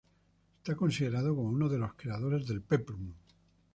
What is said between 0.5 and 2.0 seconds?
Está considerado como uno de los